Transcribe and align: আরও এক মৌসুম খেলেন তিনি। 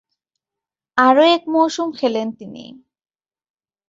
আরও 0.97 1.23
এক 1.35 1.43
মৌসুম 1.47 1.87
খেলেন 1.91 2.27
তিনি। 2.31 2.63